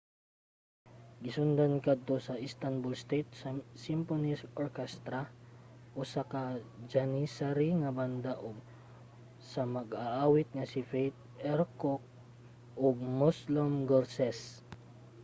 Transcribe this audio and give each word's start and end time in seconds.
gisundan 1.23 1.73
kadto 1.85 2.15
sa 2.27 2.35
istanbul 2.47 2.93
state 3.03 3.31
symphony 3.85 4.31
orchestra 4.63 5.21
usa 6.01 6.21
ka 6.31 6.43
janissary 6.91 7.69
nga 7.81 7.91
banda 7.97 8.33
ug 8.47 8.57
sa 9.51 9.61
mag-aawit 9.75 10.47
nga 10.55 10.65
si 10.71 10.81
fatih 10.91 11.21
erkoç 11.55 12.03
ug 12.85 12.95
müslüm 13.19 13.71
gürses 13.89 14.39